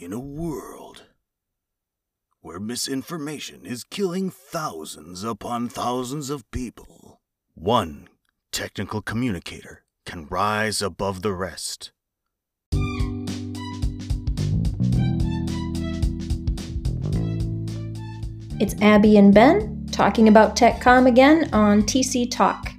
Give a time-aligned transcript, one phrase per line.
[0.00, 1.06] In a world
[2.40, 7.20] where misinformation is killing thousands upon thousands of people,
[7.56, 8.08] one
[8.52, 11.90] technical communicator can rise above the rest.
[18.60, 22.70] It's Abby and Ben talking about TechCom again on TC Talk.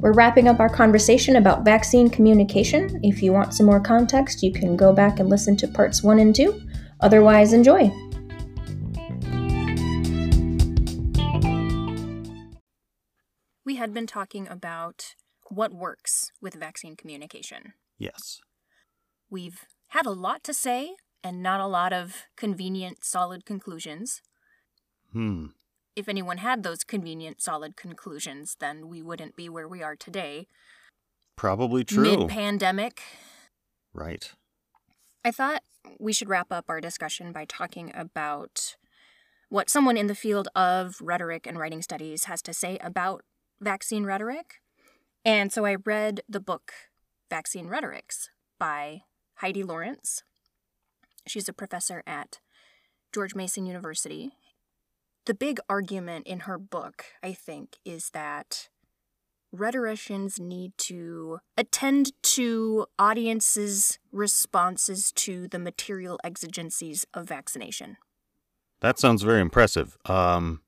[0.00, 3.00] We're wrapping up our conversation about vaccine communication.
[3.02, 6.18] If you want some more context, you can go back and listen to parts one
[6.18, 6.60] and two.
[7.00, 7.90] Otherwise, enjoy.
[13.64, 15.14] We had been talking about
[15.48, 17.72] what works with vaccine communication.
[17.98, 18.40] Yes.
[19.30, 20.90] We've had a lot to say
[21.24, 24.20] and not a lot of convenient, solid conclusions.
[25.12, 25.46] Hmm.
[25.96, 30.46] If anyone had those convenient, solid conclusions, then we wouldn't be where we are today.
[31.36, 32.02] Probably true.
[32.02, 33.00] Mid pandemic.
[33.94, 34.30] right.
[35.24, 35.62] I thought
[35.98, 38.76] we should wrap up our discussion by talking about
[39.48, 43.24] what someone in the field of rhetoric and writing studies has to say about
[43.60, 44.60] vaccine rhetoric.
[45.24, 46.72] And so I read the book
[47.28, 48.28] Vaccine Rhetorics
[48.58, 49.02] by
[49.36, 50.22] Heidi Lawrence.
[51.26, 52.38] She's a professor at
[53.12, 54.32] George Mason University
[55.26, 58.68] the big argument in her book, I think, is that
[59.52, 67.96] rhetoricians need to attend to audiences' responses to the material exigencies of vaccination.
[68.80, 69.96] That sounds very impressive.
[70.06, 70.62] Um,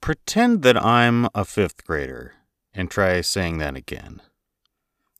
[0.00, 2.34] pretend that I'm a fifth grader
[2.72, 4.22] and try saying that again.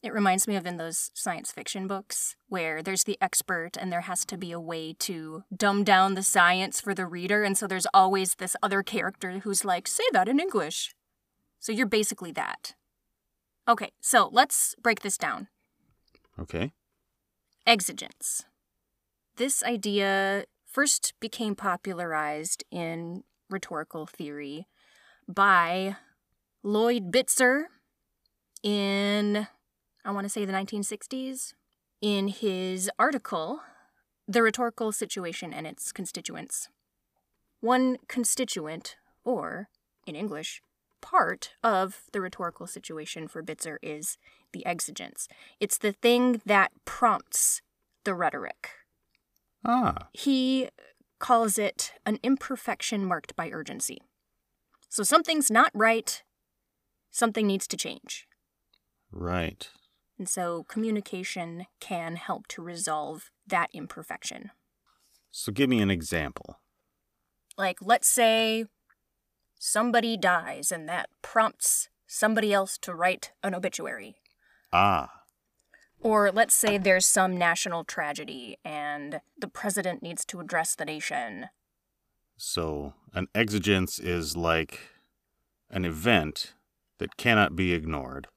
[0.02, 4.02] It reminds me of in those science fiction books where there's the expert and there
[4.02, 7.42] has to be a way to dumb down the science for the reader.
[7.42, 10.94] And so there's always this other character who's like, say that in English.
[11.58, 12.74] So you're basically that.
[13.68, 15.48] Okay, so let's break this down.
[16.38, 16.72] Okay.
[17.66, 18.44] Exigence.
[19.36, 24.66] This idea first became popularized in rhetorical theory
[25.26, 25.96] by
[26.62, 27.64] Lloyd Bitzer
[28.62, 29.48] in
[30.06, 31.54] I want to say the 1960s,
[32.00, 33.62] in his article,
[34.28, 36.68] The Rhetorical Situation and Its Constituents.
[37.60, 39.68] One constituent, or,
[40.06, 40.62] in English,
[41.00, 44.16] part of the rhetorical situation for Bitzer is
[44.52, 45.26] the exigence.
[45.58, 47.60] It's the thing that prompts
[48.04, 48.70] the rhetoric.
[49.64, 50.06] Ah.
[50.12, 50.68] He
[51.18, 54.02] calls it an imperfection marked by urgency.
[54.88, 56.22] So something's not right,
[57.10, 58.28] something needs to change.
[59.10, 59.68] Right.
[60.18, 64.50] And so communication can help to resolve that imperfection.
[65.30, 66.58] So give me an example.
[67.58, 68.64] Like, let's say
[69.58, 74.16] somebody dies and that prompts somebody else to write an obituary.
[74.72, 75.10] Ah.
[76.00, 81.46] Or let's say there's some national tragedy and the president needs to address the nation.
[82.36, 84.80] So an exigence is like
[85.70, 86.54] an event
[86.98, 88.28] that cannot be ignored.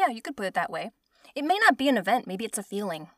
[0.00, 0.92] Yeah, you could put it that way.
[1.34, 3.08] It may not be an event, maybe it's a feeling.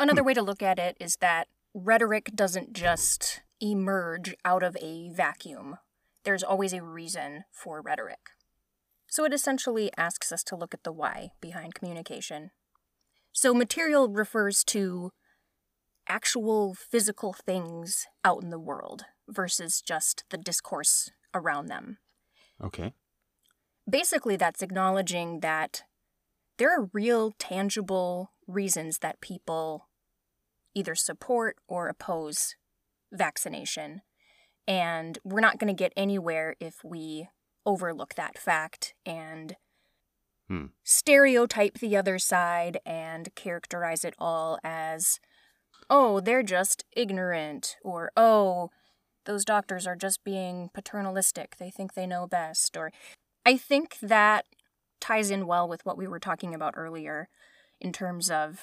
[0.00, 0.26] Another hmm.
[0.26, 5.76] way to look at it is that rhetoric doesn't just emerge out of a vacuum,
[6.24, 8.30] there's always a reason for rhetoric.
[9.08, 12.50] So it essentially asks us to look at the why behind communication.
[13.32, 15.12] So material refers to
[16.08, 21.98] actual physical things out in the world versus just the discourse around them.
[22.62, 22.92] Okay.
[23.88, 25.84] Basically, that's acknowledging that
[26.62, 29.88] there are real, tangible reasons that people
[30.76, 32.54] either support or oppose
[33.10, 34.02] vaccination.
[34.68, 37.28] And we're not going to get anywhere if we
[37.66, 39.56] overlook that fact and
[40.46, 40.66] hmm.
[40.84, 45.18] stereotype the other side and characterize it all as,
[45.90, 48.70] oh, they're just ignorant, or oh,
[49.26, 51.56] those doctors are just being paternalistic.
[51.56, 52.76] They think they know best.
[52.76, 52.92] Or
[53.44, 54.44] I think that
[55.02, 57.28] ties in well with what we were talking about earlier
[57.80, 58.60] in terms of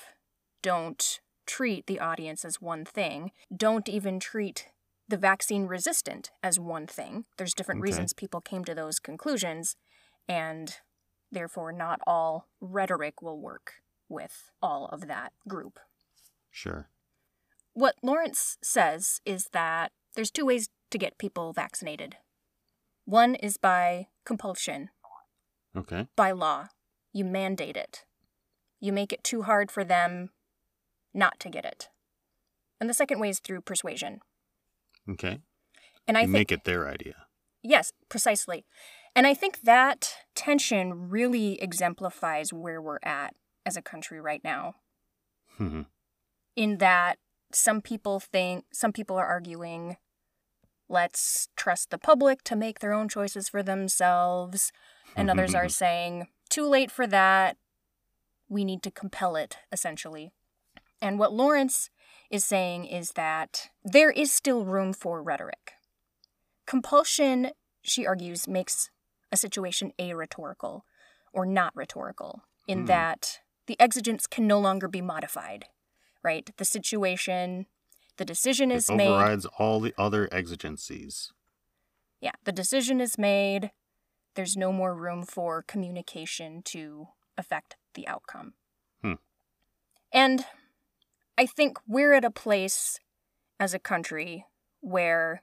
[0.64, 4.68] don't treat the audience as one thing, don't even treat
[5.08, 7.26] the vaccine resistant as one thing.
[7.38, 7.90] There's different okay.
[7.90, 9.76] reasons people came to those conclusions,
[10.28, 10.78] and
[11.32, 13.74] therefore, not all rhetoric will work
[14.08, 15.80] with all of that group.
[16.50, 16.88] Sure.
[17.74, 22.16] What Lawrence says is that there's two ways to get people vaccinated.
[23.06, 24.90] One is by compulsion,
[25.78, 26.08] Okay.
[26.16, 26.70] By law,
[27.14, 28.06] you mandate it.
[28.80, 30.30] You make it too hard for them
[31.14, 31.90] not to get it.
[32.80, 34.22] And the second way is through persuasion.
[35.10, 35.40] Okay.
[36.08, 37.28] And I think, make it their idea.
[37.62, 38.66] Yes, precisely.
[39.16, 43.36] And I think that tension really exemplifies where we're at
[43.66, 44.76] as a country right now.
[45.60, 45.82] Mm-hmm.
[46.56, 47.18] In that
[47.52, 49.98] some people think, some people are arguing,
[50.88, 54.72] let's trust the public to make their own choices for themselves.
[55.16, 57.58] And others are saying, too late for that.
[58.48, 60.32] We need to compel it, essentially.
[61.02, 61.90] And what Lawrence
[62.30, 65.74] is saying is that there is still room for rhetoric.
[66.66, 67.52] Compulsion,
[67.82, 68.90] she argues, makes
[69.32, 70.86] a situation a rhetorical
[71.34, 72.86] or not rhetorical, in Hmm.
[72.86, 75.66] that the exigence can no longer be modified,
[76.24, 76.50] right?
[76.58, 77.68] The situation,
[78.18, 79.08] the decision is it made.
[79.08, 81.32] overrides all the other exigencies.
[82.20, 83.72] Yeah, the decision is made.
[84.36, 88.54] There's no more room for communication to affect the outcome.
[89.02, 89.14] Hmm.
[90.14, 90.46] And
[91.38, 93.00] I think we're at a place
[93.60, 94.46] as a country
[94.82, 95.42] where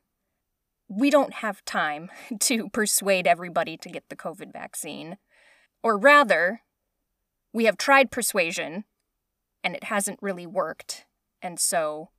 [0.89, 2.11] we don't have time
[2.41, 5.19] to persuade everybody to get the COVID vaccine.
[5.83, 6.63] Or rather,
[7.53, 8.85] we have tried persuasion
[9.63, 11.07] and it hasn't really worked.
[11.43, 12.11] And so,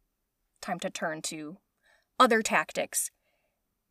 [0.62, 1.58] time to turn to
[2.20, 3.12] other tactics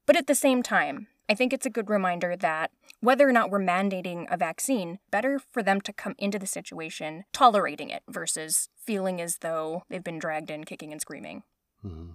[0.06, 2.70] but at the same time, I think it's a good reminder that
[3.00, 7.25] whether or not we're mandating a vaccine, better for them to come into the situation
[7.32, 11.43] tolerating it versus feeling as though they've been dragged in kicking and screaming.
[11.84, 12.14] Mhm.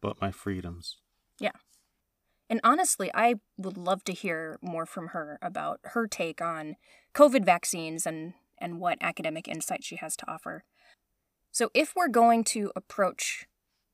[0.00, 0.98] But my freedoms.
[1.38, 1.52] Yeah.
[2.50, 6.76] And honestly, I would love to hear more from her about her take on
[7.14, 10.64] COVID vaccines and, and what academic insight she has to offer.
[11.50, 13.46] So, if we're going to approach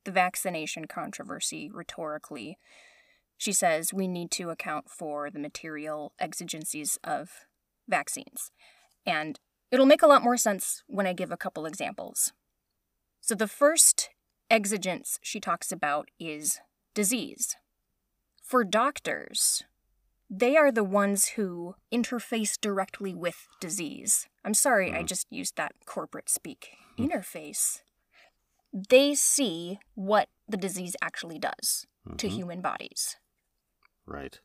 [0.04, 2.58] the vaccination controversy rhetorically,
[3.38, 7.46] she says we need to account for the material exigencies of
[7.88, 8.50] vaccines.
[9.06, 9.40] And
[9.70, 12.32] it'll make a lot more sense when I give a couple examples.
[13.20, 14.10] So, the first
[14.50, 16.60] exigence she talks about is
[16.94, 17.56] disease.
[18.42, 19.62] For doctors,
[20.30, 24.26] they are the ones who interface directly with disease.
[24.44, 25.06] I'm sorry, I Mhm.
[25.06, 26.70] just used that corporate speak.
[26.98, 27.82] Interface.
[28.72, 31.86] They see what the disease actually does
[32.16, 32.30] to Mhm.
[32.30, 33.16] human bodies.
[34.08, 34.40] Right.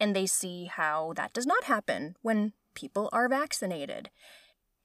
[0.00, 4.10] And they see how that does not happen when people are vaccinated.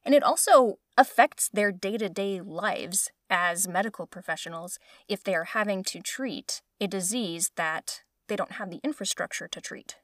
[0.05, 4.77] And it also affects their day to day lives as medical professionals
[5.07, 9.59] if they are having to treat a disease that they don't have the infrastructure to
[9.61, 9.95] treat.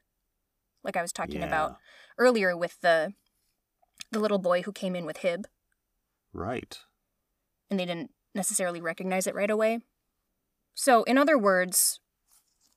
[0.83, 1.47] Like I was talking Yeah.
[1.47, 1.77] about
[2.17, 3.13] earlier with the
[4.11, 5.47] the little boy who came in with HIB
[6.33, 6.79] Right.
[7.69, 9.79] and they didn't necessarily recognize it right away.
[10.75, 11.99] So, in other words,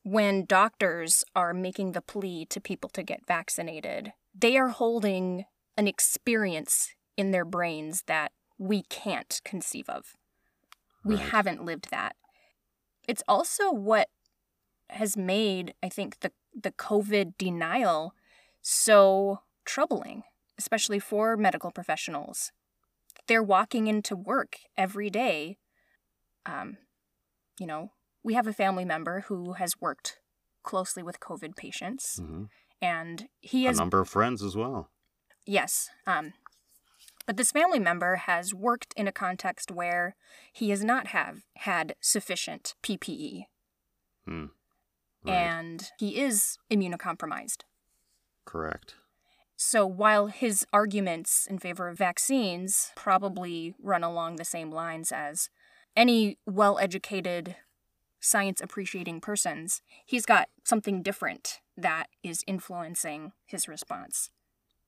[0.07, 5.45] when doctors are making the plea to people to get vaccinated, they are holding
[5.75, 10.15] an experience in their brains that we can't conceive of.
[11.03, 11.25] We Right.
[11.25, 12.15] haven't lived that.
[13.07, 14.09] It's also what
[14.89, 18.13] has made, I think, the, the COVID denial
[18.61, 20.23] so troubling,
[20.57, 22.51] especially for medical professionals
[23.27, 25.57] they're walking into work every day.
[26.45, 26.77] Um,
[27.59, 27.91] you know,
[28.27, 30.19] we have a family member who has worked
[30.61, 32.43] closely with COVID patients, hmm
[32.81, 34.91] and he has A number of friends as well.
[35.45, 35.89] yes.
[36.05, 36.33] Um,
[37.25, 40.15] but this family member has worked in a context where
[40.51, 41.35] he has not have
[41.69, 43.45] had sufficient PPE,
[44.27, 44.47] Hmm.
[45.23, 45.33] Right.
[45.33, 47.61] and he is immunocompromised.
[48.45, 48.95] Correct.
[49.55, 55.49] So while his arguments in favor of vaccines probably run along the same lines as
[55.95, 57.55] any well educated,
[58.19, 64.29] science appreciating persons, he's got something different that is influencing his response.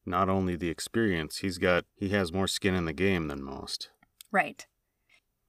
[0.05, 3.89] Not only the experience, he's got he has more skin in the game than most.
[4.31, 4.65] Right.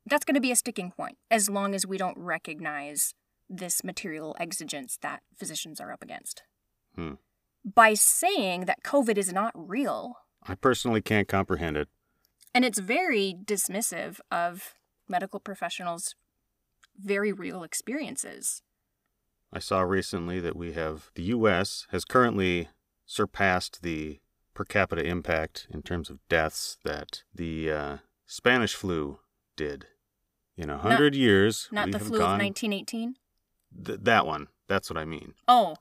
[0.07, 3.15] That's going to be a sticking point as long as we don't recognize
[3.49, 6.43] this material exigence that physicians are up against.
[6.95, 7.15] Hmm.
[7.65, 11.89] By saying that COVID is not real, I personally can't comprehend it.
[12.55, 14.75] And it's very dismissive of
[15.09, 16.15] medical professionals'
[17.03, 18.63] very real experiences.
[19.53, 21.87] I saw recently that we have the U.S.
[21.91, 22.69] has currently
[23.07, 24.21] surpassed the
[24.55, 29.19] per capita impact in terms of deaths that the uh, Spanish flu
[29.57, 29.87] did.
[30.57, 33.15] In a hundred years, Not the flu gone, of 1918.
[33.85, 34.49] Th- that one.
[34.69, 35.33] That's what I mean.
[35.49, 35.77] Oh,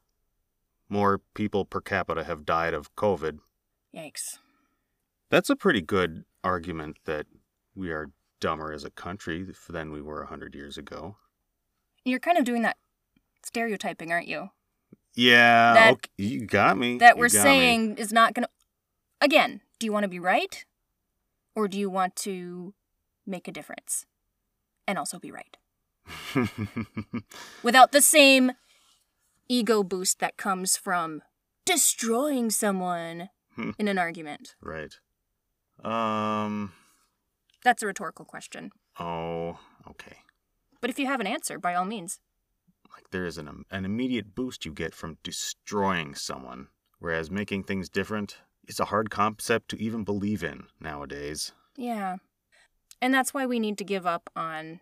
[0.88, 3.40] More people per capita have died of COVID.
[3.94, 4.38] yikes.
[5.30, 7.26] That's a pretty good argument that
[7.76, 8.10] we are
[8.40, 11.18] dumber as a country than we were a hundred years ago.
[12.06, 12.78] You're kind of doing that
[13.44, 14.50] stereotyping, aren't you?
[15.16, 16.98] Yeah, That- okay, you got me.
[16.98, 17.42] That You we're got me.
[17.42, 18.50] saying is not going to.
[19.22, 20.66] Again, do you want to be right?
[21.56, 22.74] Or do you want to
[23.26, 24.06] make a difference
[24.88, 25.58] and also be right?
[27.64, 28.54] Without the same
[29.48, 31.22] ego boost that comes from
[31.66, 33.72] destroying someone Hmm.
[33.78, 34.56] in an argument.
[34.62, 34.94] right.
[35.84, 36.72] Um.
[37.64, 38.72] That's a rhetorical question.
[39.00, 40.18] Oh, okay.
[40.82, 42.20] But if you have an answer, by all means.
[42.94, 46.68] Like there is an, um, an immediate boost you get from destroying someone,
[47.00, 48.38] whereas making things different
[48.68, 51.52] is a hard concept to even believe in nowadays.
[51.76, 52.18] Yeah.
[53.02, 54.80] And that's why we need to give up on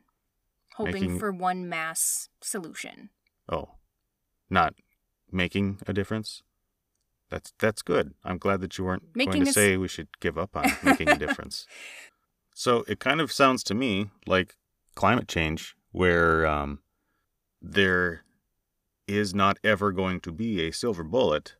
[0.75, 3.09] hoping Making- for one mass solution.
[3.49, 3.69] Oh,
[4.49, 4.73] not
[5.31, 6.43] making a difference?
[7.29, 8.13] That's that's good.
[8.23, 10.71] I'm glad that you weren't Making going to a say we should give up on
[10.83, 11.65] making a difference.
[12.57, 14.55] So it kind of sounds to me like
[14.95, 16.79] climate change, where um,
[17.61, 18.23] there
[19.07, 21.55] is not ever going to be a silver bullet.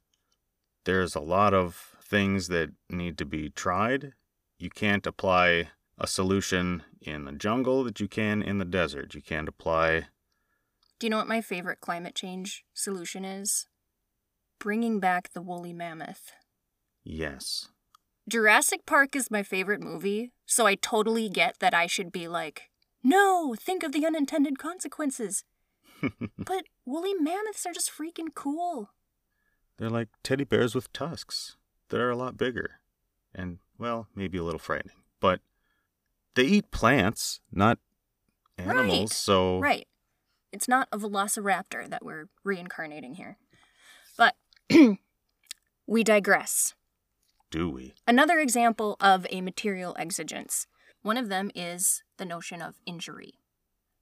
[0.86, 4.14] There's a lot of things that need to be tried.
[4.58, 9.14] You can't apply a solution in the jungle that you can in the desert.
[9.14, 10.08] You can't apply
[10.98, 13.68] Do you know what my favorite climate change solution is?
[14.58, 16.32] Bringing back the woolly mammoth.
[17.04, 17.68] yes.
[18.30, 22.70] Jurassic Park is my favorite movie, so I totally get that I should be like,
[23.04, 25.44] no, think of the unintended consequences.
[26.38, 28.90] but woolly mammoths are just freaking cool.
[29.78, 31.56] They're like teddy bears with tusks.
[31.90, 32.82] They're a lot bigger.
[33.34, 34.96] And, well, maybe a little frightening.
[35.22, 35.40] But
[36.36, 37.80] they eat plants, not
[38.58, 39.10] animals, Right.
[39.10, 39.60] so.
[39.60, 39.88] Right.
[40.52, 43.38] It's not a velociraptor that we're reincarnating here.
[44.18, 44.36] But
[45.88, 46.74] we digress.
[47.52, 47.94] Do we?
[48.06, 50.68] Another example of a material exigence.
[51.02, 53.36] One of them is the notion of injury.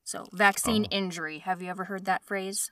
[0.03, 0.95] So, vaccine Oh.
[0.95, 1.39] injury.
[1.39, 2.71] Have you ever heard that phrase?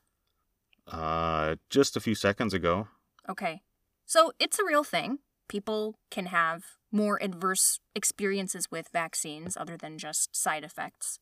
[0.88, 2.88] Uh, just a few seconds ago.
[3.30, 3.62] Okay.
[4.06, 5.20] So, it's a real thing.
[5.48, 11.20] People can have more adverse experiences with vaccines other than just side effects.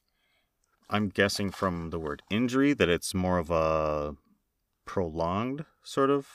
[0.89, 4.15] I'm guessing from the word injury that it's more of a
[4.85, 6.27] prolonged sort of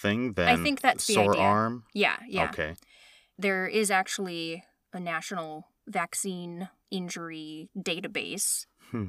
[0.00, 1.42] thing than think that's the sore idea.
[1.42, 1.84] arm.
[1.94, 2.44] Yeah, yeah.
[2.50, 2.74] Okay.
[3.38, 9.08] There is actually a national vaccine injury database, Hmm.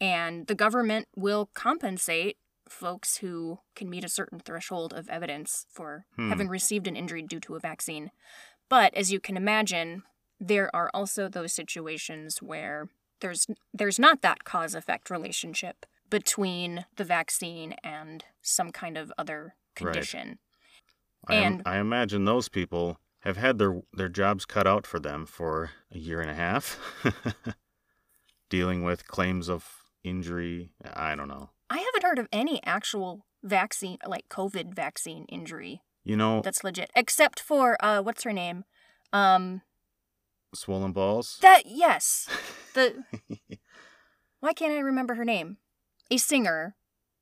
[0.00, 2.36] and the government will compensate
[2.68, 6.28] folks who can meet a certain threshold of evidence for Hmm.
[6.30, 8.10] having received an injury due to a vaccine.
[8.68, 10.02] But as you can imagine,
[10.40, 12.88] there are also those situations where
[13.20, 19.54] there's there's not that cause effect relationship between the vaccine and some kind of other
[19.80, 19.92] Right.
[19.92, 20.38] condition.
[21.26, 25.24] I, And- I imagine those people have had their their jobs cut out for them
[25.24, 26.78] for a year and a half,
[28.50, 29.66] dealing with claims of
[30.02, 30.70] injury.
[30.92, 31.50] I don't know.
[31.70, 36.90] I haven't heard of any actual vaccine, like COVID vaccine injury You know, that's legit,
[36.94, 38.64] except for uh, what's her name?
[39.12, 39.62] Um,
[40.54, 41.38] swollen balls.
[41.40, 42.28] that yes,
[42.74, 43.04] the
[44.40, 45.56] why can't I remember her name?
[46.10, 46.76] A singer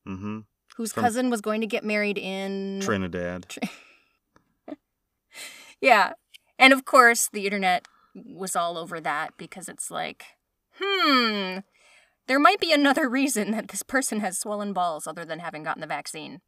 [0.06, 0.40] mm-hmm.
[0.76, 3.46] Whose From- cousin was going to get married in Trinidad.
[5.80, 6.12] yeah,
[6.58, 10.24] and of course the internet was all over that because it's like,
[10.78, 11.58] hmm,
[12.26, 15.80] there might be another reason that this person has swollen balls other than having gotten
[15.80, 16.40] the vaccine.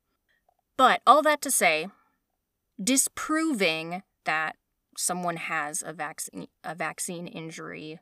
[0.76, 1.88] But all that to say,
[2.82, 4.56] disproving that
[4.96, 7.98] someone has a vaccine a vaccine injury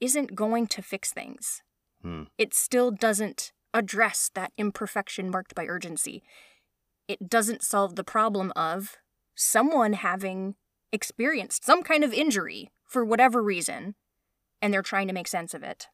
[0.00, 1.62] isn't going to fix things.
[2.02, 2.24] Hmm.
[2.38, 6.22] It still doesn't address that imperfection marked by urgency.
[7.08, 8.96] It doesn't solve the problem of
[9.34, 10.54] someone having
[10.92, 13.94] experienced some kind of injury for whatever reason,
[14.60, 15.86] and they're trying to make sense of it.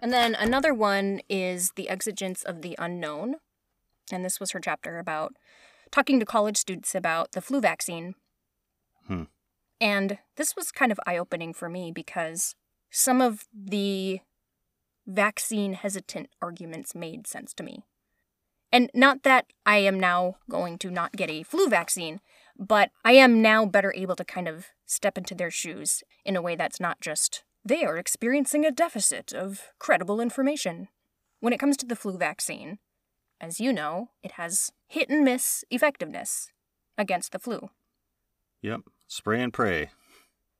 [0.00, 3.36] And then another one is the exigence of the unknown.
[4.10, 5.34] And this was her chapter about
[5.90, 8.14] talking to college students about the flu vaccine.
[9.06, 9.24] Hmm.
[9.80, 12.54] And this was kind of eye opening for me because
[12.90, 14.20] some of the
[15.10, 17.82] vaccine hesitant arguments made sense to me.
[18.72, 22.20] And not that I am now going to not get a flu vaccine,
[22.58, 26.42] but I am now better able to kind of step into their shoes in a
[26.42, 30.88] way that's not just they are experiencing a deficit of credible information.
[31.40, 32.78] When it comes to the flu vaccine,
[33.40, 36.50] as you know, it has hit and miss effectiveness
[36.96, 37.70] against the flu.
[38.62, 38.82] Yep.
[39.08, 39.90] Spray and pray.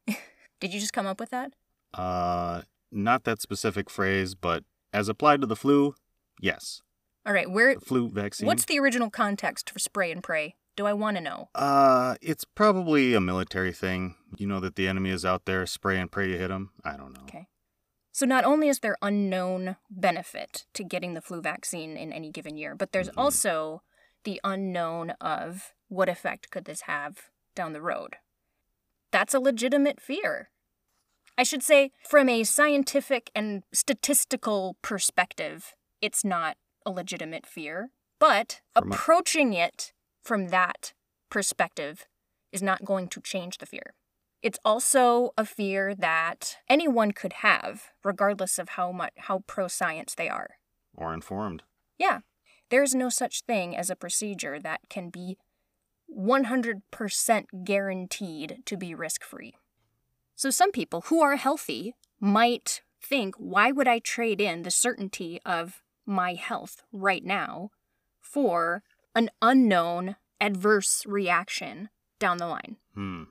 [0.61, 1.53] Did you just come up with that?
[1.95, 5.95] Uh, not that specific phrase, but as applied to the flu,
[6.41, 6.83] yes.
[7.27, 8.47] All right, where The flu vaccine.
[8.47, 10.57] what's the original context for spray and pray?
[10.77, 11.51] Do I want to know?
[11.55, 14.15] Uh, it's probably a military thing.
[14.37, 15.67] You know that the enemy is out there.
[15.67, 16.71] Spray and pray you hit them.
[16.85, 17.23] I don't know.
[17.25, 17.49] Okay.
[18.13, 22.57] So not only is there unknown benefit to getting the flu vaccine in any given
[22.57, 23.15] year, but there's Mhm.
[23.19, 23.83] also
[24.25, 28.17] the unknown of what effect could this have down the road.
[29.11, 30.50] That's a legitimate fear.
[31.41, 38.61] I should say, from a scientific and statistical perspective, it's not a legitimate fear, but
[38.75, 40.93] From a- approaching it from that
[41.31, 42.07] perspective
[42.53, 43.95] is not going to change the fear.
[44.43, 50.15] It's also a fear that anyone could have, regardless of how much how pro science
[50.15, 50.59] they are.
[50.95, 51.63] Or informed.
[51.97, 52.19] Yeah.
[52.69, 55.39] There's no such thing as a procedure that can be
[56.15, 59.55] 100% guaranteed to be risk free.
[60.41, 65.39] So, some people who are healthy might think, why would I trade in the certainty
[65.45, 67.73] of my health right now
[68.23, 68.83] for
[69.15, 72.79] an unknown adverse reaction down the line?
[72.95, 73.25] Hmm.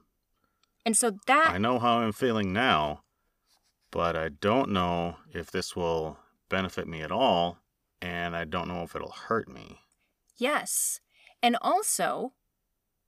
[0.86, 3.02] And so that I know how I'm feeling now,
[3.90, 7.58] but I don't know if this will benefit me at all,
[8.04, 9.80] and I don't know if it'll hurt me.
[10.38, 11.00] Yes.
[11.42, 12.34] And also,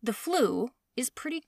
[0.01, 1.43] the flu is pretty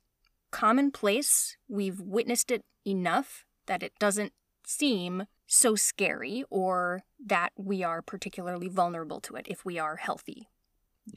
[0.53, 1.57] commonplace.
[1.67, 4.31] We've witnessed it enough that it doesn't
[4.65, 10.47] seem so scary or that we are particularly vulnerable to it if we are healthy.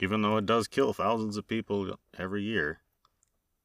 [0.00, 2.80] Even though it does kill thousands of people every year.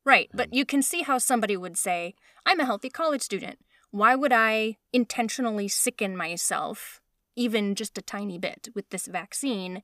[0.04, 0.58] Right, but mm.
[0.58, 3.60] you can see how somebody would say, I'm a healthy college student.
[3.92, 7.02] Why would I intentionally sicken myself,
[7.36, 9.84] even just a tiny bit, with this vaccine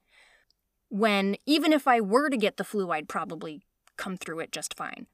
[0.89, 3.63] when even if I were to get the flu, I'd probably
[3.97, 5.07] come through it just fine?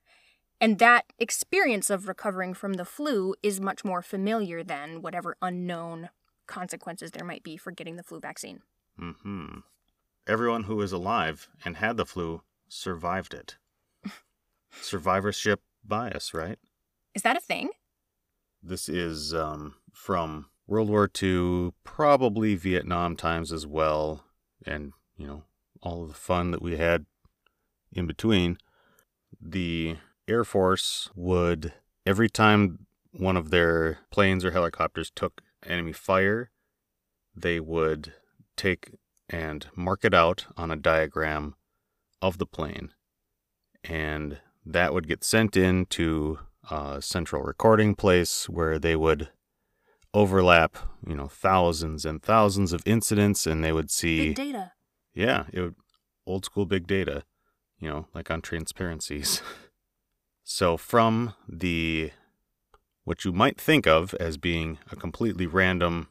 [0.64, 6.08] And that experience of recovering from the flu is much more familiar than whatever unknown
[6.48, 8.62] consequences there might be for getting the flu vaccine.
[8.98, 9.60] hmm
[10.26, 13.58] Everyone who is alive and had the flu survived it.
[14.82, 16.58] Survivorship bias, right?
[17.14, 17.72] Is that a thing?
[18.64, 24.24] This is um, from World War II, probably Vietnam times as well,
[24.66, 25.44] and you know
[25.82, 27.06] all of the fun that we had
[27.92, 28.58] in between.
[29.42, 31.74] The Air Force would
[32.06, 36.52] every time one of their planes or helicopters took enemy fire,
[37.36, 38.14] they would
[38.56, 38.92] take
[39.30, 41.56] and mark it out on a diagram
[42.22, 42.94] of the plane,
[43.84, 46.40] and that would get sent in to
[46.70, 49.30] a central recording place where they would
[50.14, 54.72] overlap, you know, thousands and thousands of incidents, and they would see, Big data.
[55.14, 55.76] yeah, it would
[56.26, 57.24] old school big data,
[57.80, 59.42] you know, like on transparencies.
[60.44, 62.12] so from the
[63.04, 66.08] what you might think of as being a completely random,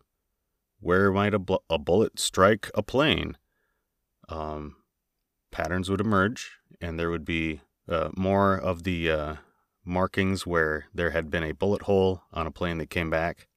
[0.80, 3.36] where might a, bu- a bullet strike a plane?
[4.28, 4.76] Um,
[5.50, 9.34] patterns would emerge, and there would be uh, more of the uh,
[9.84, 13.48] markings where there had been a bullet hole on a plane that came back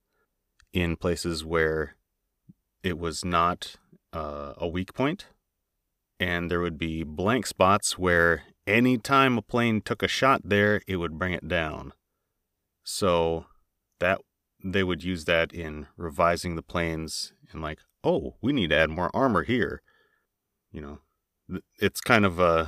[0.74, 1.96] in places where
[2.84, 3.76] it was not
[4.14, 5.28] uh, a weak point.
[6.20, 10.82] And there would be blank spots where any time a plane took a shot there,
[10.88, 11.93] it would bring it down.
[12.84, 13.45] So
[13.99, 14.21] that
[14.63, 18.89] they would use that in revising the planes and like, oh, we need to add
[18.89, 19.82] more armor here.
[20.71, 20.82] You
[21.49, 22.67] know, it's kind of uh,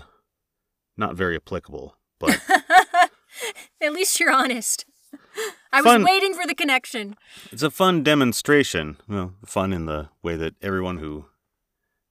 [0.96, 2.40] not very applicable, but
[3.82, 4.86] At least you're honest.
[5.72, 6.02] I Fun.
[6.02, 7.16] was waiting for the connection.
[7.52, 8.98] It's a fun demonstration.
[9.08, 11.26] Well, fun in the way that everyone who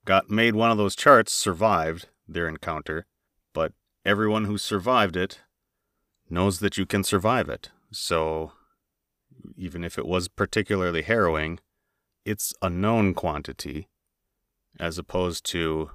[0.05, 3.05] got made one of those charts survived their encounter,
[4.07, 5.41] everyone who survived it
[6.29, 7.69] knows that you can survive it.
[7.91, 8.53] So
[9.55, 11.59] even if it was particularly harrowing,
[12.25, 13.89] it's a known quantity
[14.79, 15.91] as opposed to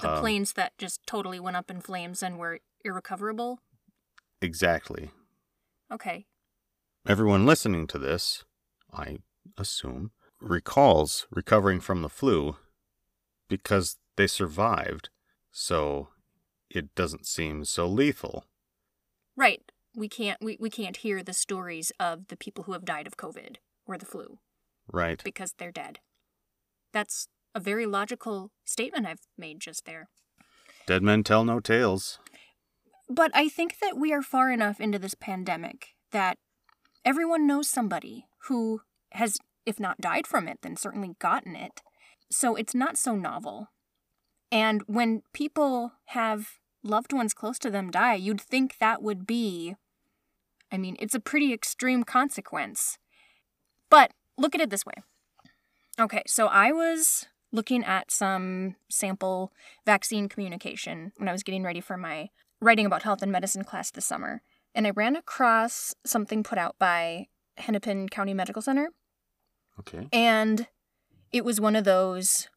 [0.00, 3.60] The um, planes that just totally went up in flames and were irrecoverable.
[4.42, 5.10] exactly.
[5.90, 6.26] Okay.
[7.06, 8.44] Everyone listening to this,
[8.92, 9.18] I
[9.56, 10.10] assume,
[10.40, 12.56] recalls recovering from the flu
[13.48, 15.10] because they survived,
[15.52, 16.08] so
[16.74, 18.44] it doesn't seem so lethal.
[19.36, 19.62] Right.
[19.96, 23.16] We can't we, we can't hear the stories of the people who have died of
[23.16, 23.56] COVID
[23.86, 24.38] or the flu
[24.92, 25.22] Right.
[25.24, 26.00] because they're dead.
[26.92, 30.08] That's a very logical statement I've made just there.
[30.86, 32.18] Dead men tell no tales.
[33.08, 36.36] But I think that we are far enough into this pandemic that
[37.04, 38.80] everyone knows somebody who
[39.12, 41.82] has, if not died from it, then certainly gotten it.
[42.30, 43.68] So it's not so novel.
[44.50, 49.74] And when people have loved ones close to them die, you'd think that would be,
[50.70, 52.98] I mean, it's a pretty extreme consequence.
[53.90, 54.94] But look at it this way.
[55.98, 59.52] Okay, so I was looking at some sample
[59.86, 63.90] vaccine communication when I was getting ready for my writing about health and medicine class
[63.90, 64.42] this summer,
[64.74, 68.88] and I ran across something put out by Hennepin County Medical Center,
[69.78, 70.08] Okay.
[70.12, 70.66] and
[71.32, 72.48] it was one of those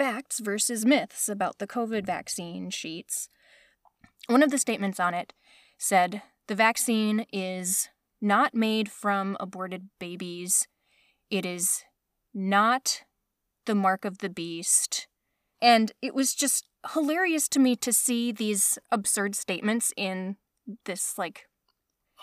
[0.00, 3.28] facts versus myths about the COVID vaccine sheets.
[4.28, 5.34] One of the statements on it
[5.76, 10.66] said the vaccine is not made from aborted babies,
[11.28, 11.84] it is
[12.32, 13.02] not
[13.66, 15.06] the mark of the beast.
[15.60, 20.36] And it was just hilarious to me to see these absurd statements in
[20.86, 21.46] this like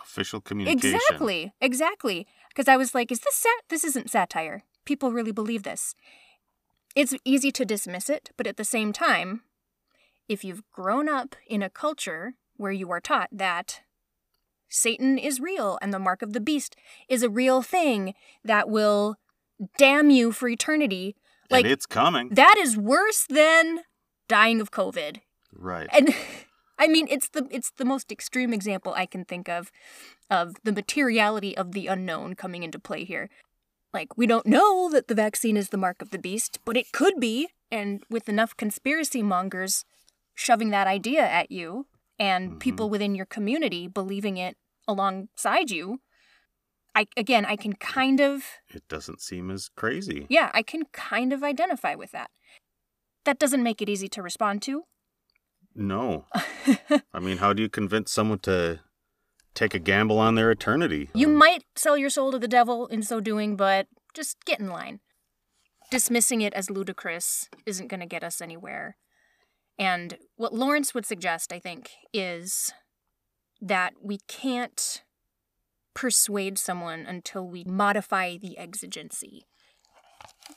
[0.02, 0.96] official communication.
[0.96, 2.26] Exactly, exactly.
[2.50, 3.62] Because I was like, is this sat?
[3.70, 4.63] This isn't satire.
[4.84, 5.94] People really believe this.
[6.95, 9.41] It's easy to dismiss it, but at the same time,
[10.28, 13.82] if you've grown up in a culture where you are taught that
[14.69, 16.76] Satan is real and the mark of the beast
[17.08, 19.15] is a real thing that will
[19.78, 21.15] damn you for eternity,
[21.50, 22.30] like and it's coming.
[22.30, 23.82] that is worse than
[24.28, 25.21] dying of COVID.
[25.54, 25.88] right.
[25.91, 26.13] And
[26.80, 29.71] I mean, it's the it's the most extreme example I can think of
[30.30, 33.30] of the materiality of the unknown coming into play here.
[33.98, 36.92] Like we don't know that the vaccine is the mark of the beast, but it
[36.92, 39.86] could be, and with enough conspiracy mongers
[40.36, 41.88] shoving that idea at you
[42.20, 42.60] and Mhm.
[42.60, 44.56] people within your community believing it
[44.88, 46.00] alongside you,
[46.94, 50.28] I again, I can kind of it doesn't seem as crazy.
[50.30, 52.30] yeah, I can kind of identify with that.
[53.26, 54.84] That doesn't make it easy to respond to.
[55.74, 56.26] No.
[57.14, 58.80] I mean, how do you convince someone to
[59.58, 61.10] take a gamble on their eternity?
[61.13, 64.67] You might sell your soul to the devil in so doing, but just get in
[64.67, 65.00] line.
[65.89, 68.98] Dismissing it as ludicrous isn't going to get us anywhere.
[69.80, 72.72] And what Lawrence would suggest, I think, is
[73.62, 75.04] that we can't
[75.93, 79.46] persuade someone until we modify the exigency.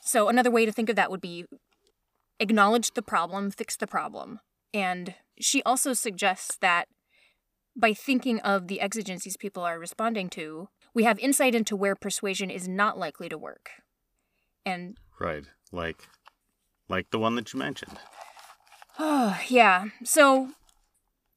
[0.01, 1.45] So, another way to think of that would be
[2.39, 4.39] acknowledge the problem, fix the problem.
[4.73, 6.87] And she also suggests that
[7.81, 12.49] by thinking of the exigencies people are responding to, we have insight into where persuasion
[12.49, 13.71] is not likely to work.
[14.65, 15.43] And Right.
[15.71, 16.07] Like
[16.87, 17.97] like the one that you mentioned.
[18.99, 19.85] oh, yeah.
[20.03, 20.51] So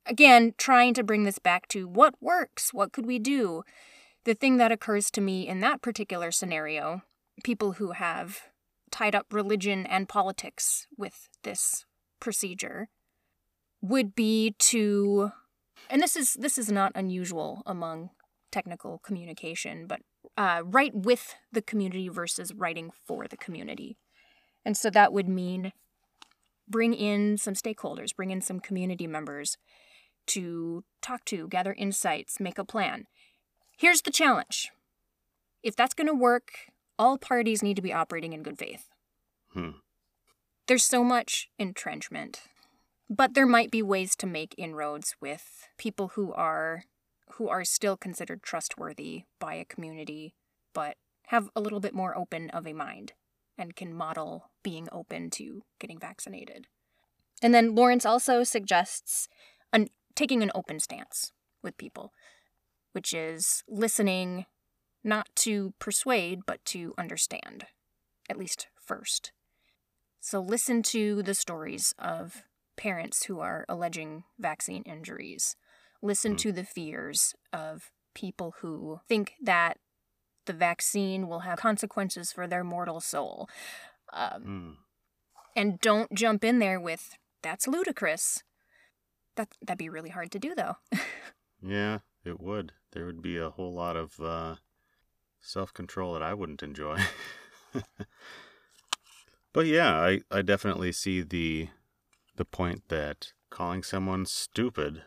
[0.07, 3.62] again, trying to bring this back to what works, what could we do?
[4.24, 7.02] The thing that occurs to me in that particular scenario,
[7.42, 8.42] people who have
[8.90, 11.85] tied up religion and politics with this
[12.20, 12.88] procedure
[13.83, 15.33] would be to
[15.90, 18.11] and this is this is not unusual among
[18.51, 20.01] technical communication, but
[20.37, 23.97] uh, write with the community versus writing for the community.
[24.64, 25.73] And so that would mean
[26.68, 29.59] bring in some stakeholders, bring in some community members
[30.27, 33.07] to talk to, gather insights, make a plan.
[33.77, 34.70] Here's the challenge
[35.62, 36.53] if that's going to work,
[36.99, 38.88] all parties need to be operating in good faith.
[39.53, 39.70] Hmm.
[40.66, 42.42] There's so much entrenchment,
[43.09, 46.85] but there might be ways to make inroads with people who are
[47.33, 50.35] who are still considered trustworthy by a community,
[50.73, 50.97] but
[51.29, 53.12] have a little bit more open of a mind
[53.57, 56.67] and can model being open to getting vaccinated.
[57.43, 59.29] And then Lawrence also suggests
[59.73, 62.12] an, taking an open stance with people,
[62.93, 64.47] which is listening
[65.03, 67.67] not to persuade, but to understand,
[68.29, 69.33] at least first.
[70.21, 72.43] So listen to the stories of
[72.77, 75.57] parents who are alleging vaccine injuries.
[76.03, 76.37] Listen Hmm.
[76.39, 79.79] to the fears of people who think that
[80.47, 83.49] the vaccine will have consequences for their mortal soul.
[84.13, 84.71] Um, Hmm.
[85.57, 88.43] and don't jump in there with that's ludicrous.
[89.37, 90.77] That that'd be really hard to do though.
[91.67, 92.73] Yeah, it would.
[92.93, 94.57] There would be a whole lot of uh,
[95.41, 96.99] self control that I wouldn't enjoy.
[99.53, 101.69] but yeah, I, I definitely see the
[102.37, 105.03] the point that calling someone stupid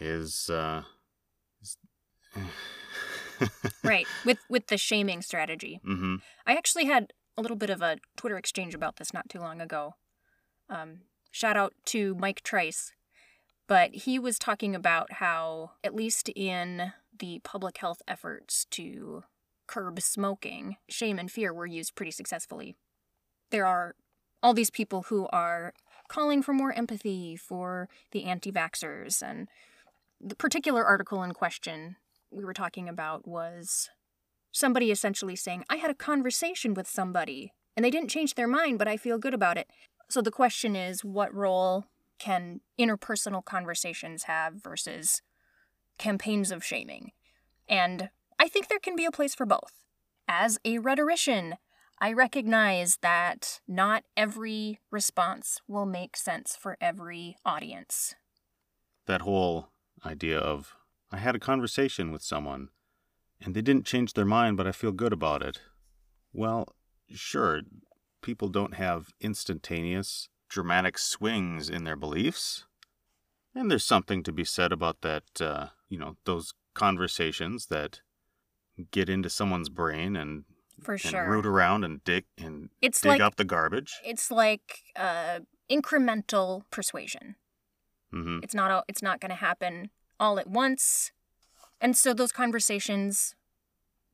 [0.00, 0.82] is uh
[1.60, 1.76] is...
[3.84, 4.06] right.
[4.24, 5.80] With with the shaming strategy.
[5.86, 6.16] mm-hmm.
[6.46, 9.60] I actually had a little bit of a Twitter exchange about this not too long
[9.60, 9.94] ago.
[10.68, 12.92] Um, shout out to Mike Trice.
[13.66, 19.24] But he was talking about how, at least in the public health efforts to
[19.66, 22.76] curb smoking, shame and fear were used pretty successfully.
[23.50, 23.94] There are
[24.42, 25.72] all these people who are
[26.12, 29.22] calling for more empathy for the anti vaxxers.
[29.22, 29.48] And
[30.20, 31.96] the particular article in question
[32.30, 33.88] we were talking about was
[34.52, 38.78] somebody essentially saying, I had a conversation with somebody and they didn't change their mind,
[38.78, 39.70] but I feel good about it.
[40.10, 41.86] So the question is, what role
[42.18, 45.22] can interpersonal conversations have versus
[45.96, 47.12] campaigns of shaming?
[47.66, 49.72] And I think there can be a place for both.
[50.28, 51.54] As a rhetorician,
[52.02, 58.16] I recognize that not every response will make sense for every audience.
[59.06, 59.68] That whole
[60.04, 60.74] idea of
[61.12, 62.70] I had a conversation with someone
[63.40, 65.60] and they didn't change their mind, but I feel good about it.
[66.32, 66.74] Well,
[67.08, 67.60] sure,
[68.20, 72.64] people don't have instantaneous, dramatic swings in their beliefs.
[73.54, 78.00] And there's something to be said about that, uh, you know, those conversations that
[78.90, 80.46] get into someone's brain and,
[80.82, 81.28] For and sure.
[81.30, 84.00] root around and dig and It's dig like up the garbage.
[84.04, 85.40] it's like uh,
[85.70, 87.36] incremental persuasion.
[88.10, 91.12] hmm It's not a, it's not going to happen all at once.
[91.80, 93.34] And so those conversations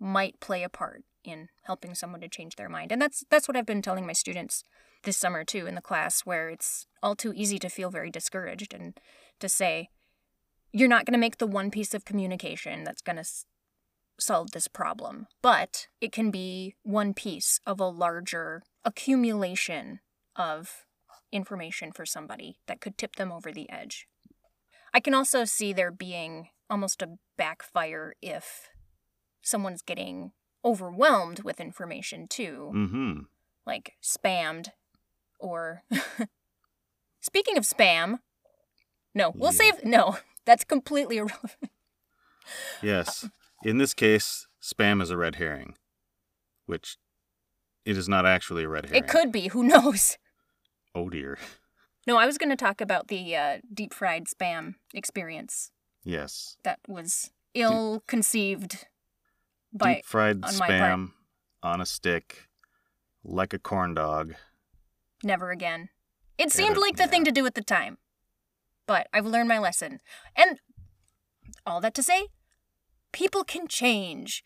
[0.01, 2.93] might play a part in helping someone to change their mind.
[2.93, 4.63] And that's that's what I've been telling my students
[5.05, 8.73] this summer too in the class where it's all too easy to feel very discouraged
[8.75, 8.99] and
[9.41, 9.89] to say
[10.73, 13.25] you're not going to make the one piece of communication that's going to
[14.19, 20.01] solve this problem, but it can be one piece of a larger accumulation
[20.37, 20.85] of
[21.31, 24.07] information for somebody that could tip them over the edge.
[24.95, 28.69] I can also see there being almost a backfire if
[29.43, 30.33] someone's getting
[30.65, 33.21] overwhelmed with information too, Mm-hmm.
[33.67, 34.69] like spammed
[35.39, 35.83] or
[37.21, 38.19] speaking of spam,
[39.15, 39.59] no, we'll Yeah.
[39.73, 41.71] save no, that's completely irrelevant.
[42.83, 43.29] Yes.
[43.65, 45.75] In this case, spam is a red herring,
[46.67, 46.97] which
[47.85, 49.03] it is not actually a red herring.
[49.03, 50.17] It could be, who knows.
[50.95, 51.39] Oh dear.
[52.07, 55.71] No, I was going to talk about the uh, deep fried spam experience
[56.05, 56.57] Yes.
[56.65, 58.87] that was ill conceived
[59.73, 61.11] by Deep fried on spam
[61.63, 62.49] on a stick,
[63.23, 64.35] like a corn dog.
[65.23, 65.91] never again.
[66.39, 67.99] It seemed like the thing to do at the time.
[68.87, 70.01] But I've learned my lesson.
[70.37, 70.61] And
[71.67, 72.29] all that to say,
[73.19, 74.45] people can change.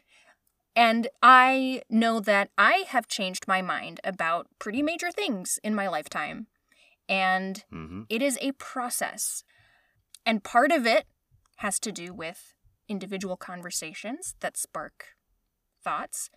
[0.74, 5.88] And I know that I have changed my mind about pretty major things in my
[5.88, 6.46] lifetime.
[7.06, 8.02] And Mm-hmm.
[8.08, 9.44] it is a process.
[10.24, 11.04] And part of it
[11.56, 12.54] has to do with
[12.88, 15.08] individual conversations that spark
[15.84, 16.30] thoughts.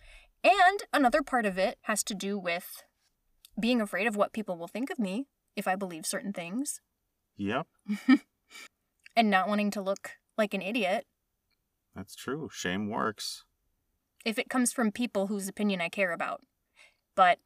[0.44, 2.82] And another part of it has to do with
[3.58, 5.24] being afraid of what people will think of me
[5.56, 6.80] if I believe certain things
[7.38, 7.66] Yep,
[9.16, 11.06] and not wanting to look like an idiot
[11.96, 12.48] that's true.
[12.52, 13.44] Shame works.
[14.24, 16.42] if it comes from people whose opinion I care about.
[17.14, 17.38] But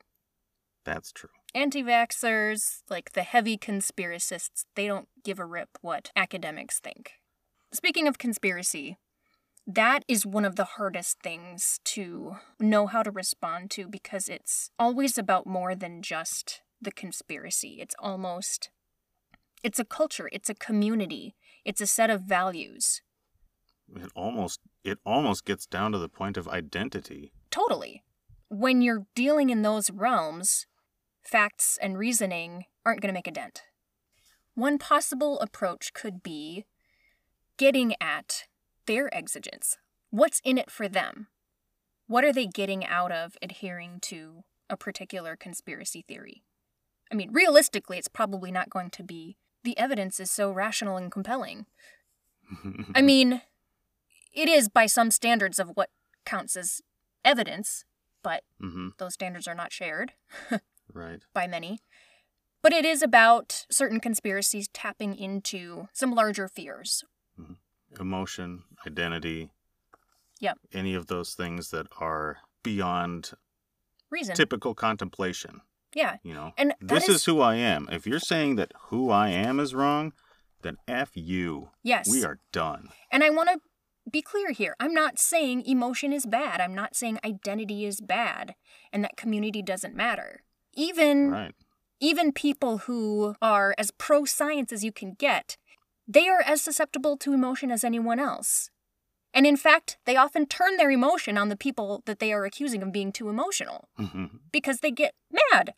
[0.85, 1.31] That's true.
[1.55, 7.13] anti vaxxers, like the heavy conspiracists, they don't give a rip what academics think.
[7.73, 8.97] Speaking of conspiracy,
[9.67, 14.71] that is one of the hardest things to know how to respond to because it's
[14.79, 17.77] always about more than just the conspiracy.
[17.81, 18.71] It's almost
[19.63, 23.03] it's a culture, it's a community, it's a set of values.
[23.97, 27.33] It almost it almost gets down to the point of identity.
[27.51, 28.03] Totally.
[28.49, 30.67] When you're dealing in those realms,
[31.23, 33.63] facts and reasoning aren't going to make a dent.
[34.55, 36.65] One possible approach could be
[37.57, 38.45] getting at
[38.87, 39.77] their exigence.
[40.11, 41.29] What's in it for them?
[42.07, 46.43] What are they getting out of adhering to a particular conspiracy theory?
[47.13, 51.13] I mean, realistically, it's probably not going to be the evidence is so rational and
[51.13, 51.67] compelling.
[52.95, 53.43] I mean,
[54.33, 55.91] it is by some standards of what
[56.25, 56.81] counts as
[57.25, 57.85] evidence,
[58.23, 58.89] but mm-hmm.
[58.99, 60.13] those standards are not shared
[60.93, 61.21] Right.
[61.35, 61.81] by many.
[62.63, 67.05] But it is about certain conspiracies tapping into some larger fears.
[67.99, 69.51] Emotion, identity.
[70.41, 70.59] Yep.
[70.73, 73.33] Any of those things that are beyond
[74.11, 74.35] Reason.
[74.35, 75.61] typical contemplation.
[75.95, 76.17] Yeah.
[76.23, 77.89] You know, And this is who I am.
[77.91, 80.13] If you're saying that who I am is wrong,
[80.63, 81.71] then F you.
[81.83, 82.09] yes.
[82.11, 82.91] We are done.
[83.11, 83.59] And I want to
[84.13, 84.75] be clear here.
[84.81, 86.61] I'm not saying emotion is bad.
[86.61, 88.55] I'm not saying identity is bad
[88.93, 90.43] and that community doesn't matter.
[90.75, 91.55] Even Right.
[92.01, 95.57] even people who are as pro science as you can get,
[96.09, 98.71] they are as susceptible to emotion as anyone else.
[99.33, 102.83] And in fact, they often turn their emotion on the people that they are accusing
[102.83, 104.27] of being too emotional Mm-hmm.
[104.51, 105.15] because they get
[105.53, 105.75] mad.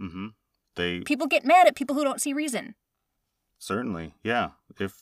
[0.00, 0.28] Mm-hmm.
[0.76, 2.74] They People get mad at people who don't see reason.
[3.58, 4.50] certainly, yeah.
[4.78, 4.94] If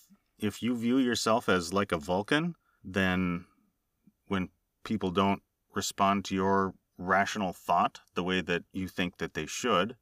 [0.42, 3.46] if you view yourself as like a Vulcan, then
[4.26, 4.48] when
[4.84, 5.42] people don't
[5.74, 9.96] respond to your rational thought the way that you think that they should,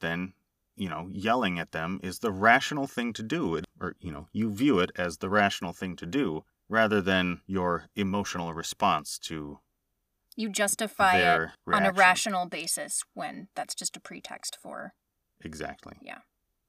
[0.00, 0.34] then
[0.76, 3.62] you know, yelling at them is the rational thing to do.
[3.80, 7.86] Or, you know, you view it as the rational thing to do rather than your
[7.94, 9.60] emotional response to
[10.34, 14.92] You justify it their on a rational basis when that's just a pretext for
[15.40, 15.94] Exactly.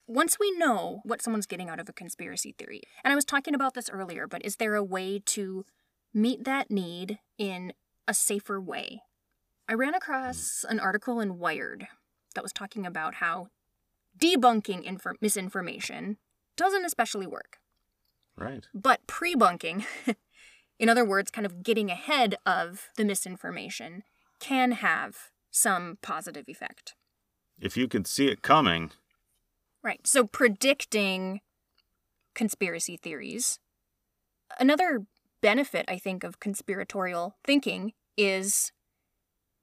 [0.08, 3.54] Once we know what someone's getting out of a conspiracy theory, and I was talking
[3.54, 5.65] about this earlier, but is there a way to
[6.13, 7.74] meet that need in
[8.08, 9.02] a safer way?
[9.67, 10.74] I ran across hmm.
[10.74, 11.88] an article in Wired
[12.36, 13.48] that was talking about how
[14.17, 16.17] debunking infor- misinformation
[16.56, 17.58] doesn't especially work,
[18.36, 18.65] Right.
[18.74, 19.86] but pre-bunking,
[20.80, 24.04] in other words, kind of getting ahead of the misinformation,
[24.39, 26.96] can have some positive effect.
[27.60, 28.91] If you could see it coming,
[29.88, 30.06] Right.
[30.06, 31.39] So predicting
[32.36, 33.58] conspiracy theories.
[34.60, 35.06] Another
[35.41, 38.73] benefit, I think, of conspiratorial thinking is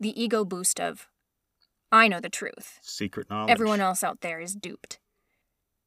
[0.01, 1.09] the ego boost of,
[1.93, 2.79] I know the truth.
[2.81, 3.51] secret knowledge.
[3.51, 4.99] Everyone else out there is duped.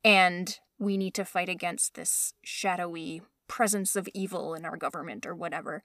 [0.04, 5.34] And we need to fight against this shadowy presence of evil in our government or
[5.34, 5.82] whatever.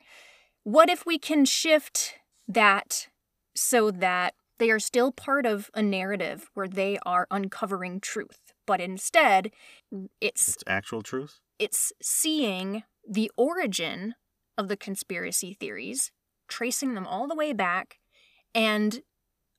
[0.63, 3.09] What if we can shift that
[3.55, 8.81] so that they are still part of a narrative where they are uncovering truth, but
[8.81, 9.51] instead
[10.21, 11.41] it's It's actual truth?
[11.59, 14.15] it's seeing the origin
[14.59, 16.11] of the conspiracy theories,
[16.49, 17.99] tracing them all the way back,
[18.55, 19.03] and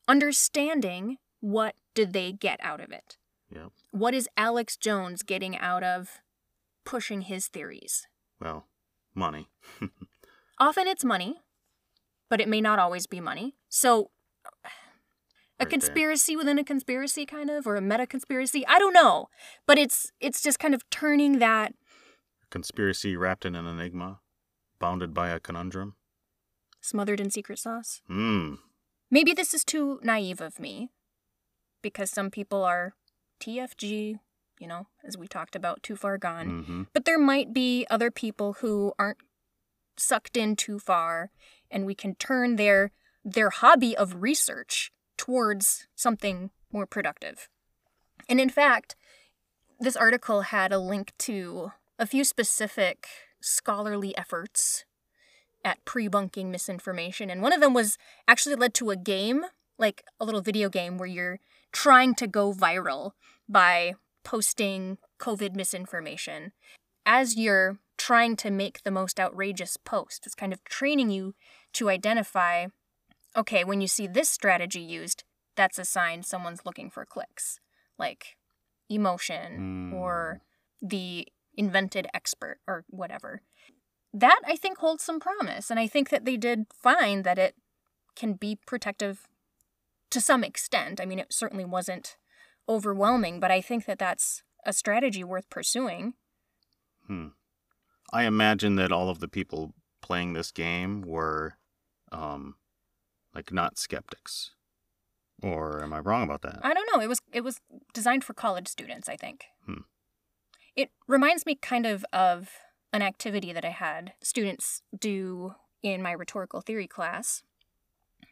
[0.07, 3.17] understanding what did they get out of it.
[3.53, 3.71] Yep.
[3.91, 6.21] What is Alex Jones getting out of
[6.85, 8.07] pushing his theories?
[8.39, 8.65] Well,
[9.13, 9.49] money.
[10.59, 11.41] Often it's money,
[12.29, 13.55] but it may not always be money.
[13.69, 14.11] So
[15.63, 15.79] There.
[15.79, 19.29] conspiracy within a conspiracy kind of or a meta conspiracy, I don't know,
[19.65, 21.73] but it's it's just kind of turning that
[22.49, 24.19] Conspiracy wrapped in an enigma,
[24.79, 25.95] bounded by a conundrum.
[26.81, 28.01] smothered in secret sauce.
[28.07, 28.55] Hmm.
[29.09, 30.89] Maybe this is too naive of me
[31.81, 32.93] because some people are
[33.39, 34.19] TFG,
[34.59, 36.47] you know, as we talked about, too far gone.
[36.47, 36.81] Mm-hmm.
[36.93, 39.19] But there might be other people who aren't
[39.97, 41.31] sucked in too far
[41.71, 42.91] and we can turn their
[43.23, 44.91] their hobby of research
[45.23, 47.47] towards something more productive.
[48.27, 48.97] And in fact,
[49.79, 53.07] this article had a link to a few specific
[53.39, 54.83] scholarly efforts
[55.63, 59.45] at pre-bunking misinformation and one of them was actually led to a game,
[59.77, 61.39] like a little video game where you're
[61.71, 63.11] trying to go viral
[63.47, 63.93] by
[64.25, 66.51] posting COVID misinformation.
[67.05, 71.33] As you're trying to make the most outrageous post, it's kind of training you
[71.71, 72.67] to identify
[73.35, 75.23] okay, when you see this strategy used,
[75.55, 77.59] that's a sign someone's looking for clicks,
[77.97, 78.37] like
[78.89, 79.93] emotion Mm.
[79.93, 80.41] or
[80.81, 83.41] the invented expert or whatever.
[84.13, 87.55] That I think holds some promise, and I think that they did find that it
[88.15, 89.27] can be protective
[90.11, 91.01] to some extent.
[91.01, 92.17] I mean, it certainly wasn't
[92.69, 96.13] overwhelming, but I think that that's a strategy worth pursuing.
[97.07, 97.29] Hmm.
[98.11, 101.57] I imagine that all of the people playing this game were,
[102.11, 102.55] um,
[103.35, 104.51] like not skeptics.
[105.41, 106.59] Or am I wrong about that?
[106.63, 107.01] I don't know.
[107.01, 107.59] It was it was
[107.93, 109.45] designed for college students, I think.
[109.65, 109.81] Hmm.
[110.75, 112.49] It reminds me kind of of
[112.93, 117.43] an activity that I had students do in my rhetorical theory class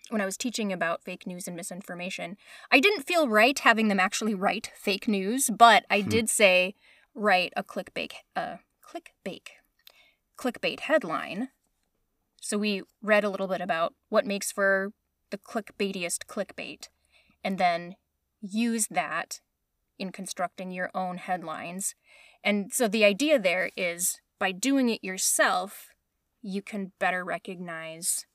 [0.10, 2.38] when I was teaching about fake news and misinformation.
[2.72, 6.10] I didn't feel right having them actually write fake news, but I Hmm.
[6.10, 6.76] did say
[7.14, 9.48] write a clickbait uh clickbait
[10.38, 11.50] clickbait headline.
[12.42, 14.92] So we read a little bit about what makes for
[15.30, 16.90] the clickbaitiest clickbait
[17.44, 17.96] and then
[18.42, 19.40] use that
[19.98, 21.96] in constructing your own headlines.
[22.44, 25.90] And so the idea there is by doing it yourself,
[26.42, 28.26] you can better recognize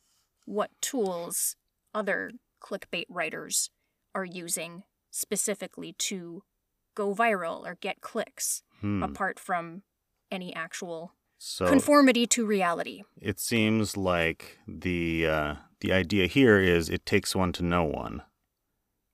[0.45, 1.57] what tools
[1.92, 2.31] other
[2.62, 3.71] clickbait writers
[4.14, 6.45] are using specifically to
[6.95, 9.03] go viral or get clicks, Hmm.
[9.03, 9.83] apart from
[10.31, 13.03] any actual So conformity to reality.
[13.20, 18.22] it seems like the uh, the idea here is it takes one to know one,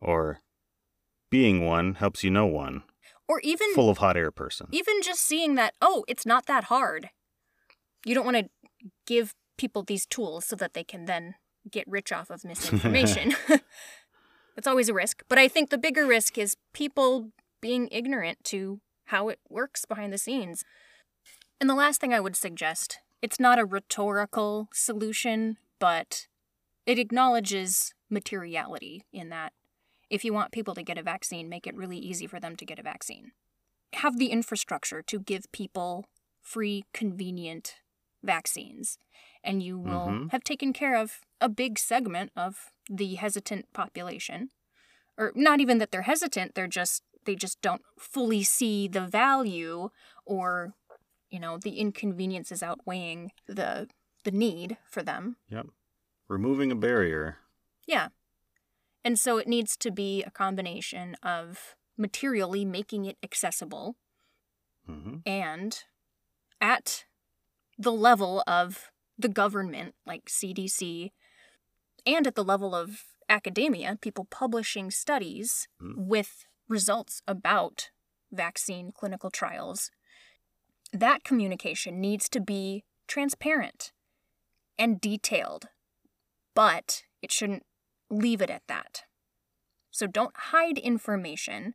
[0.01, 0.41] or
[1.31, 2.85] being one helps you know one.
[3.29, 4.67] Or even Full of hot air person.
[4.73, 7.09] even just seeing that oh it's not that hard
[8.05, 8.49] you don't want to
[9.07, 11.35] give people these tools so that they can then
[11.71, 13.35] get rich off of misinformation
[14.57, 17.31] it's always a risk but i think the bigger risk is people
[17.63, 20.63] being ignorant to how it works behind the scenes
[21.63, 26.27] and the last thing i would suggest it's not a rhetorical solution but
[26.87, 29.53] it acknowledges materiality in that
[30.11, 32.67] if you want people to get a vaccine make it really easy for them to
[32.67, 33.31] get a vaccine
[33.95, 36.07] have the infrastructure to give people
[36.41, 37.77] free, convenient
[38.23, 38.99] vaccines.
[39.45, 40.31] And you will Mhm.
[40.31, 44.51] have taken care of a big segment of the hesitant population.
[45.17, 49.91] Or not even that they're hesitant, they're just they just don't fully see the value
[50.25, 50.75] or
[51.33, 53.89] you know, the inconveniences outweighing the
[54.25, 55.37] the need for them.
[55.51, 55.67] Yep.
[56.29, 57.39] Removing a barrier.
[57.89, 58.09] Yeah.
[59.05, 63.97] And so it needs to be a combination of materially making it accessible
[64.87, 65.85] hmm and
[66.61, 67.05] at
[67.79, 71.11] the level of the government, like CDC,
[72.07, 76.07] and at the level of academia, people publishing studies Mm.
[76.07, 77.91] with results about
[78.31, 79.91] vaccine clinical trials,
[80.93, 83.93] that communication needs to be transparent
[84.79, 85.67] and detailed,
[86.55, 87.65] but it shouldn't
[88.11, 89.03] leave it at that.
[89.91, 91.75] So don't hide information,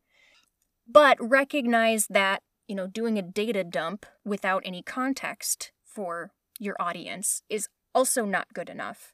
[0.87, 7.41] but recognize that you know, doing a data dump without any context for your audience
[7.49, 9.13] is also not good enough.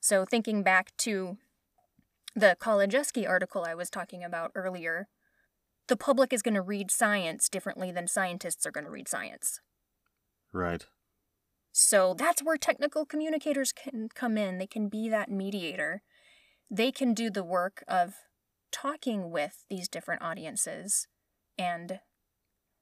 [0.00, 1.36] So, thinking back to
[2.34, 5.08] the Kolodziejski article I was talking about earlier,
[5.92, 9.60] the public is going to read science differently than scientists are going to read science.
[10.50, 10.86] Right.
[11.70, 14.56] So that's where technical communicators can come in.
[14.56, 16.00] They can be that mediator.
[16.70, 18.14] They can do the work of
[18.70, 21.08] talking with these different audiences
[21.58, 22.00] and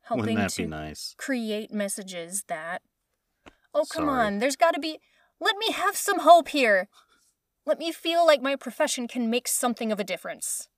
[0.02, 1.16] helping to nice?
[1.18, 2.82] create messages that
[3.74, 4.26] oh come Sorry.
[4.26, 5.00] on there's got to be
[5.40, 6.86] let me have some hope here
[7.66, 10.68] let me feel like my profession can make something of a difference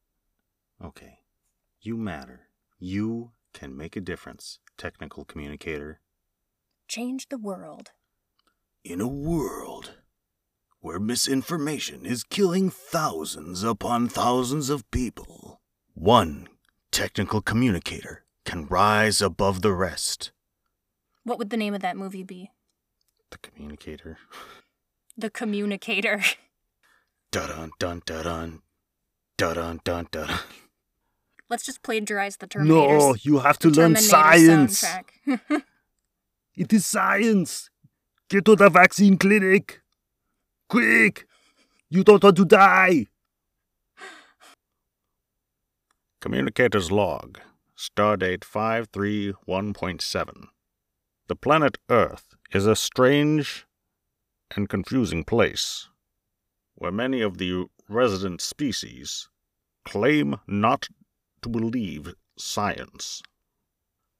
[0.82, 1.21] Okay.
[1.82, 2.42] You matter.
[2.78, 6.00] You can make a difference, technical communicator.
[6.88, 7.90] change the world
[8.84, 9.94] In a world
[10.80, 15.60] where misinformation is killing thousands upon thousands of people,
[15.94, 16.48] one
[16.90, 20.32] technical communicator can rise above the rest.
[21.24, 22.50] what would the name of that movie be
[23.30, 24.18] The communicator.
[25.16, 26.20] the communicator
[27.32, 28.62] da dun dun da dun.
[29.38, 30.38] Da dun dun da dun.
[31.53, 34.82] Let's just plagiarize the terminators No, you have to learn science.
[36.55, 37.70] It is science.
[38.28, 39.80] Get to the vaccine clinic.
[40.68, 41.24] Quick.
[41.88, 43.07] You don't want to die.
[46.20, 47.38] Communicator's log.
[47.74, 50.48] Stardate 531.7.
[51.28, 53.64] The planet Earth is a strange
[54.55, 55.88] and confusing place
[56.74, 59.30] where many of the resident species
[59.86, 60.88] claim not
[61.43, 63.22] to believe science.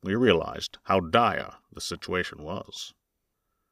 [0.03, 2.93] We realized how dire the situation was.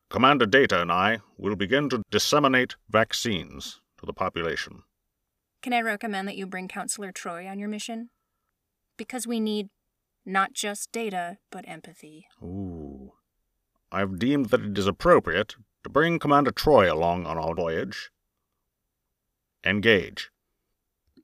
[0.09, 4.83] Commander Data and I will begin to disseminate vaccines to the population.
[5.63, 8.11] Can I recommend that you bring Counselor Troi on your mission?
[8.97, 9.69] Because we need
[10.25, 12.27] not just data, but empathy.
[12.43, 13.13] Ooh.
[13.93, 18.11] I've deemed that it is appropriate to bring Commander Troi along on our voyage.
[19.65, 20.31] Engage.